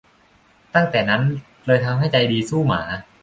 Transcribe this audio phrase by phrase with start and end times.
[0.75, 1.21] ตั้งแต่นั้น
[1.65, 2.81] เลยทำใจดีสู้หมา